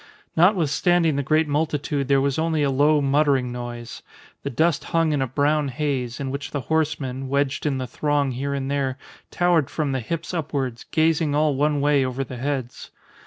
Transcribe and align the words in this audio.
Notwithstanding 0.35 1.15
the 1.15 1.21
great 1.21 1.47
multitude 1.47 2.07
there 2.07 2.19
was 2.19 2.39
only 2.39 2.63
a 2.63 2.71
low, 2.71 3.01
muttering 3.01 3.51
noise; 3.51 4.01
the 4.41 4.49
dust 4.49 4.85
hung 4.85 5.11
in 5.11 5.21
a 5.21 5.27
brown 5.27 5.67
haze, 5.67 6.19
in 6.19 6.31
which 6.31 6.49
the 6.49 6.61
horsemen, 6.61 7.27
wedged 7.29 7.67
in 7.67 7.77
the 7.77 7.85
throng 7.85 8.31
here 8.31 8.55
and 8.55 8.71
there, 8.71 8.97
towered 9.29 9.69
from 9.69 9.91
the 9.91 9.99
hips 9.99 10.33
upwards, 10.33 10.85
gazing 10.89 11.35
all 11.35 11.53
one 11.53 11.81
way 11.81 12.03
over 12.03 12.23
the 12.23 12.37
heads. 12.37 12.89